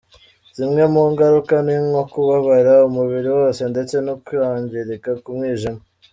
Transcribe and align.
Zimwe 0.57 0.83
mu 0.93 1.03
ngaruka 1.11 1.55
ni 1.65 1.75
nko 1.85 2.01
kubabara 2.11 2.73
umubiri 2.87 3.29
wose 3.37 3.61
ndetse 3.71 3.95
no 4.05 4.13
kwangirika 4.25 5.11
k’umwijima. 5.23 5.81